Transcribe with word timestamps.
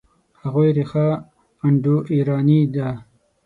د 0.03 0.03
هغوی 0.41 0.69
ریښه 0.77 1.07
انډوایراني 1.65 2.61
ده. 2.75 2.89